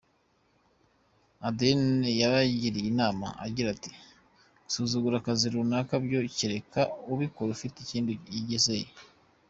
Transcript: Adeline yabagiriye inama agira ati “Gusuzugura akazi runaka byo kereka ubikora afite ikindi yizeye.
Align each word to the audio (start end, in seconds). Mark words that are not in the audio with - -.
Adeline 1.47 2.07
yabagiriye 2.21 2.87
inama 2.93 3.27
agira 3.45 3.67
ati 3.75 3.91
“Gusuzugura 4.65 5.15
akazi 5.19 5.45
runaka 5.53 5.93
byo 6.05 6.19
kereka 6.37 6.81
ubikora 7.13 7.49
afite 7.53 7.77
ikindi 7.81 8.11
yizeye. 8.49 8.89